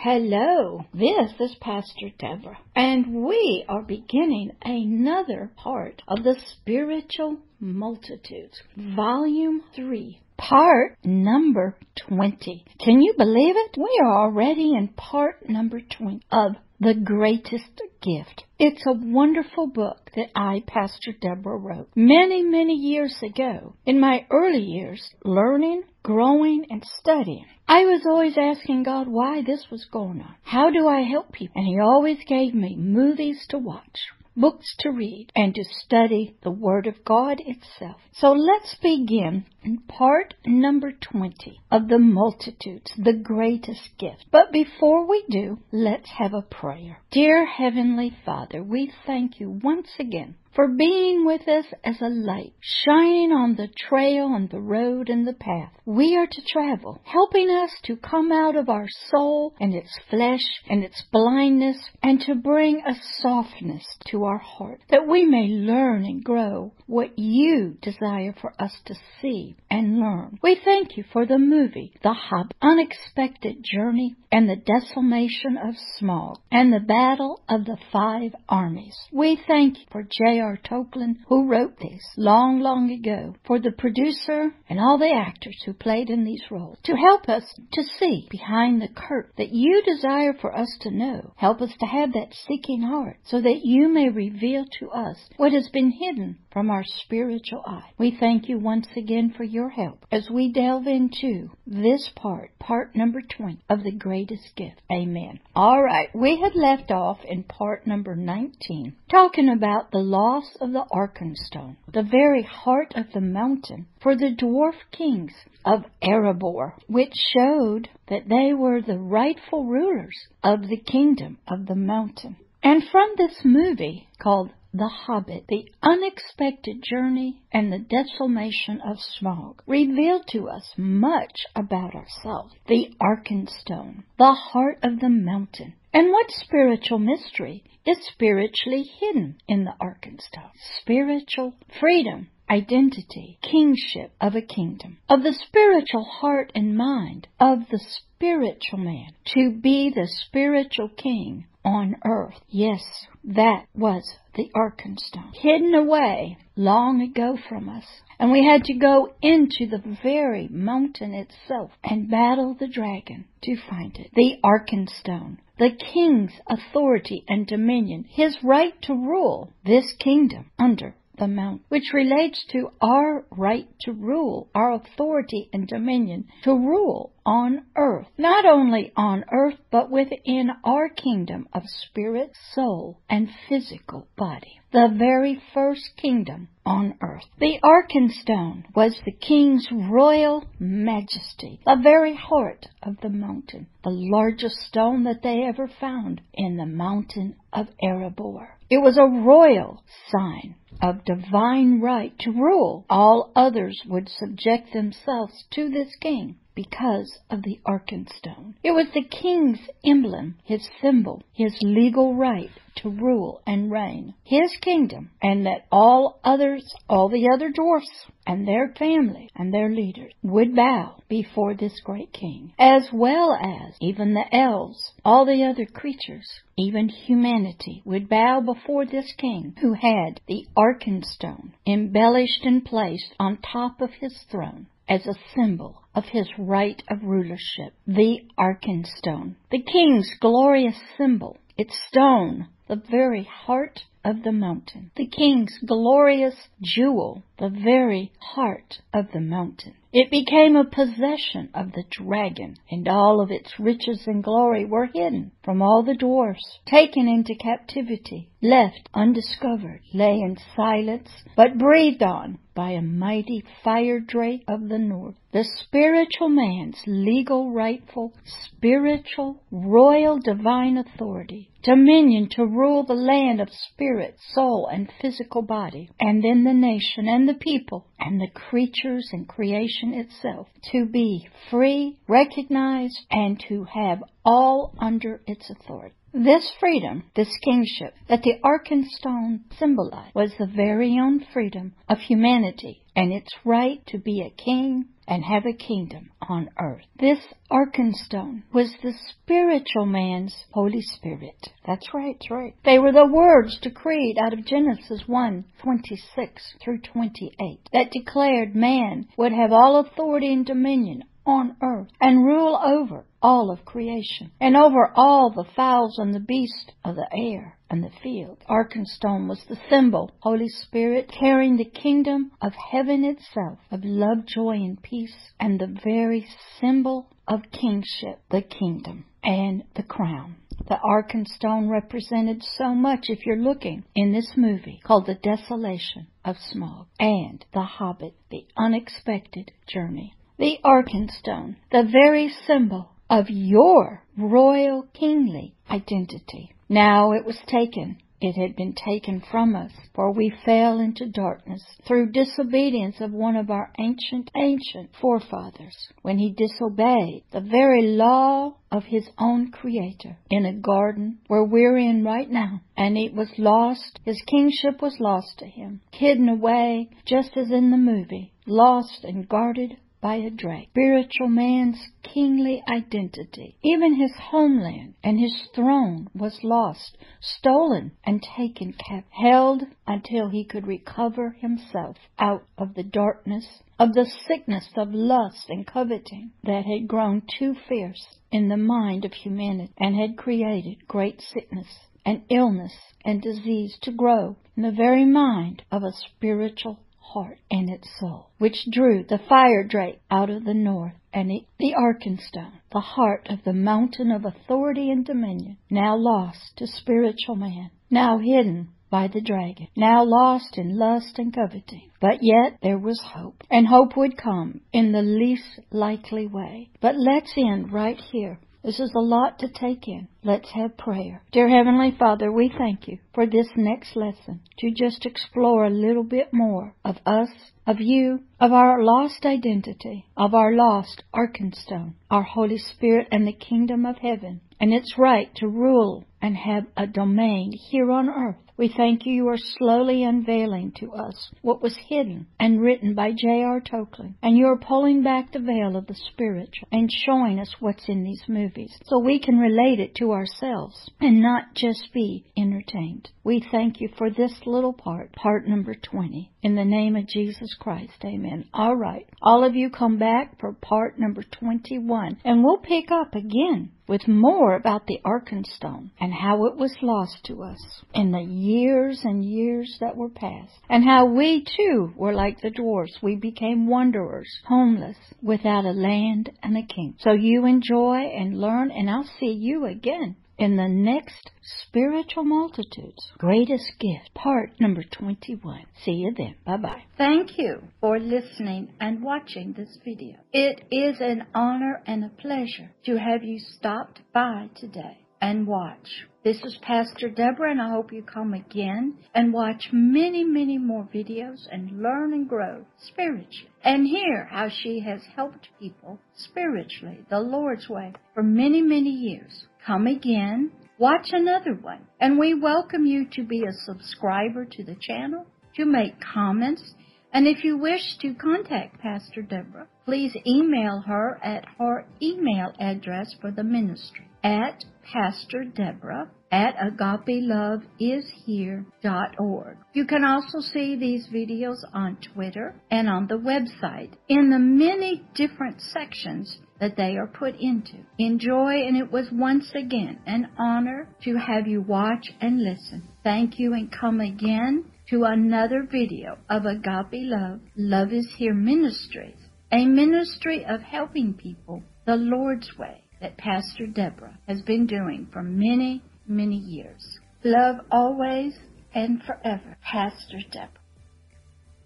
[0.00, 8.62] Hello, this is Pastor Deborah, and we are beginning another part of the Spiritual Multitudes,
[8.76, 11.76] Volume 3, part number
[12.06, 12.64] 20.
[12.78, 13.76] Can you believe it?
[13.76, 18.44] We are already in part number 20 of The Greatest Gift.
[18.58, 23.74] It's a wonderful book that I, Pastor Deborah, wrote many, many years ago.
[23.86, 29.66] In my early years, learning, growing, and studying, I was always asking God why this
[29.70, 30.34] was going on.
[30.42, 31.54] How do I help people?
[31.56, 33.98] And He always gave me movies to watch
[34.38, 37.96] books to read, and to study the Word of God itself.
[38.12, 44.26] So let's begin in part number 20 of the multitudes, the greatest gift.
[44.30, 47.00] But before we do, let's have a prayer.
[47.10, 52.52] Dear Heavenly Father, we thank you once again for being with us as a light,
[52.60, 57.48] shining on the trail and the road and the path we are to travel, helping
[57.48, 62.34] us to come out of our soul and its flesh and its blindness and to
[62.34, 68.34] bring a softness to our heart that we may learn and grow what you desire
[68.38, 70.38] for us to see and learn.
[70.42, 76.36] We thank you for the movie, The Hobbit, Unexpected Journey, and the Decimation of Smaug,
[76.50, 78.96] and the Battle of the Five Armies.
[79.10, 80.47] We thank you for J.R.
[80.48, 80.56] J.R.
[80.64, 85.74] Tolkien, who wrote this long, long ago, for the producer and all the actors who
[85.74, 90.32] played in these roles, to help us to see behind the curtain that you desire
[90.32, 91.34] for us to know.
[91.36, 95.52] Help us to have that seeking heart so that you may reveal to us what
[95.52, 97.90] has been hidden from our spiritual eye.
[97.98, 102.96] We thank you once again for your help as we delve into this part, part
[102.96, 104.80] number 20 of the greatest gift.
[104.90, 105.40] Amen.
[105.54, 110.72] All right, we had left off in part number 19 talking about the loss of
[110.72, 115.32] the Arkenstone, the very heart of the mountain for the dwarf kings
[115.64, 121.74] of Erebor, which showed that they were the rightful rulers of the kingdom of the
[121.74, 122.36] mountain.
[122.62, 129.60] And from this movie called the Hobbit, The Unexpected Journey, and The Decimation of Smaug
[129.66, 132.54] reveal to us much about ourselves.
[132.66, 135.74] The Arkenstone, the heart of the mountain.
[135.94, 140.52] And what spiritual mystery is spiritually hidden in the Arkenstone?
[140.80, 147.78] Spiritual freedom identity, kingship of a kingdom, of the spiritual heart and mind of the
[148.18, 152.34] spiritual man, to be the spiritual king on earth.
[152.48, 152.82] Yes,
[153.22, 157.84] that was the Arkenstone, hidden away long ago from us.
[158.18, 163.56] And we had to go into the very mountain itself and battle the dragon to
[163.70, 164.10] find it.
[164.14, 171.28] The Arkenstone, the king's authority and dominion, his right to rule this kingdom under the
[171.28, 177.66] mount, which relates to our right to rule, our authority and dominion to rule on
[177.76, 178.06] earth.
[178.16, 184.60] Not only on earth, but within our kingdom of spirit, soul, and physical body.
[184.72, 187.24] The very first kingdom on earth.
[187.38, 194.56] The Arkenstone was the king's royal majesty, the very heart of the mountain, the largest
[194.66, 198.48] stone that they ever found in the mountain of Erebor.
[198.70, 202.84] It was a royal sign of divine right to rule.
[202.88, 208.54] All others would subject themselves to this king because of the Arkenstone.
[208.64, 212.50] It was the king's emblem, his symbol, his legal right
[212.82, 218.46] to rule and reign, his kingdom, and that all others, all the other dwarfs and
[218.46, 224.14] their family and their leaders would bow before this great king, as well as even
[224.14, 230.20] the elves, all the other creatures, even humanity would bow before this king who had
[230.26, 236.28] the Arkenstone embellished and placed on top of his throne as a symbol of his
[236.36, 244.22] right of rulership, the Arkenstone, the king's glorious symbol, its stone, the very heart of
[244.24, 249.74] the mountain, the king's glorious jewel, the very heart of the mountain.
[249.92, 254.86] It became a possession of the dragon, and all of its riches and glory were
[254.86, 262.02] hidden from all the dwarfs, taken into captivity, left undiscovered, lay in silence, but breathed
[262.02, 265.16] on by a mighty fire drake of the north.
[265.32, 273.48] The spiritual man's legal, rightful, spiritual, royal, divine authority, dominion to rule the land of
[273.50, 279.08] spirit, soul, and physical body, and then the nation and the people and the creatures
[279.12, 285.94] and creation itself to be free, recognized, and to have all under its authority.
[286.14, 292.82] This freedom, this kingship that the Arkenstone symbolized was the very own freedom of humanity
[292.96, 296.86] and its right to be a king and have a kingdom on earth.
[296.98, 297.18] This
[297.50, 301.50] Arkenstone was the spiritual man's Holy Spirit.
[301.66, 302.54] That's right, that's right.
[302.64, 309.08] They were the words decreed out of Genesis 1, 26 through 28 that declared man
[309.18, 314.56] would have all authority and dominion on earth and rule over all of creation and
[314.56, 318.38] over all the fowls and the beasts of the air and the field.
[318.48, 324.54] Arkenstone was the symbol, Holy Spirit carrying the kingdom of heaven itself, of love, joy,
[324.54, 326.26] and peace, and the very
[326.60, 330.36] symbol of kingship, the kingdom and the crown.
[330.68, 336.36] The Arkenstone represented so much if you're looking in this movie called The Desolation of
[336.36, 344.86] Smaug and The Hobbit, The Unexpected Journey the Arkenstone, the very symbol of your royal
[344.92, 346.52] kingly identity.
[346.68, 347.98] Now it was taken.
[348.20, 353.36] It had been taken from us, for we fell into darkness through disobedience of one
[353.36, 360.18] of our ancient, ancient forefathers, when he disobeyed the very law of his own creator
[360.30, 362.60] in a garden where we're in right now.
[362.76, 364.00] And it was lost.
[364.04, 369.28] His kingship was lost to him, hidden away, just as in the movie, lost and
[369.28, 370.68] guarded by a drake.
[370.70, 373.56] Spiritual man's kingly identity.
[373.62, 380.44] Even his homeland and his throne was lost, stolen, and taken captive, held until he
[380.44, 386.64] could recover himself out of the darkness of the sickness of lust and coveting that
[386.64, 392.22] had grown too fierce in the mind of humanity and had created great sickness and
[392.30, 392.74] illness
[393.04, 396.78] and disease to grow in the very mind of a spiritual
[397.12, 401.44] heart and its soul, which drew the fire drake out of the north, and the,
[401.58, 407.36] the Arkenstone, the heart of the mountain of authority and dominion, now lost to spiritual
[407.36, 411.90] man, now hidden by the dragon, now lost in lust and coveting.
[412.00, 416.70] But yet there was hope, and hope would come in the least likely way.
[416.80, 420.08] But let's end right here this is a lot to take in.
[420.22, 421.22] Let's have prayer.
[421.32, 426.02] Dear Heavenly Father, we thank you for this next lesson to just explore a little
[426.02, 427.30] bit more of us,
[427.66, 433.32] of you, of our lost identity, of our lost Arkenstone, our Holy Spirit and the
[433.32, 438.47] kingdom of heaven, and its right to rule and have a domain here on earth.
[438.58, 443.12] We thank you, you are slowly unveiling to us what was hidden and written by
[443.12, 443.60] J.R.
[443.60, 444.14] Tolkien.
[444.20, 448.02] And you are pulling back the veil of the spiritual and showing us what's in
[448.02, 453.08] these movies so we can relate it to ourselves and not just be entertained.
[453.22, 456.32] We thank you for this little part, part number 20.
[456.40, 458.44] In the name of Jesus Christ, amen.
[458.54, 459.08] All right.
[459.20, 464.06] All of you come back for part number 21 and we'll pick up again with
[464.06, 469.24] more about the Arkenstone and how it was lost to us in the years and
[469.24, 472.98] years that were past, and how we too were like the dwarfs.
[473.02, 476.94] We became wanderers, homeless, without a land and a king.
[477.00, 481.30] So you enjoy and learn, and I'll see you again in the next
[481.66, 485.64] Spiritual Multitudes Greatest Gift, part number 21.
[485.84, 486.36] See you then.
[486.46, 486.82] Bye bye.
[486.96, 490.16] Thank you for listening and watching this video.
[490.32, 496.06] It is an honor and a pleasure to have you stopped by today and watch.
[496.22, 500.88] This is Pastor Deborah, and I hope you come again and watch many, many more
[500.94, 507.18] videos and learn and grow spiritually and hear how she has helped people spiritually, the
[507.18, 509.46] Lord's way, for many, many years.
[509.68, 514.76] Come again, watch another one, and we welcome you to be a subscriber to the
[514.80, 516.72] channel, to make comments,
[517.12, 523.14] and if you wish to contact Pastor Deborah, please email her at her email address
[523.20, 524.08] for the ministry.
[524.24, 529.56] At Pastor Deborah at agapeloveishere.org.
[529.74, 533.92] You can also see these videos on Twitter and on the website.
[534.08, 537.78] In the many different sections that they are put into.
[537.98, 542.88] Enjoy, and it was once again an honor to have you watch and listen.
[543.04, 549.18] Thank you, and come again to another video of Agape Love, Love is Here Ministries,
[549.52, 555.22] a ministry of helping people the Lord's way that Pastor Deborah has been doing for
[555.22, 556.98] many, many years.
[557.22, 558.34] Love always
[558.74, 560.57] and forever, Pastor Deborah.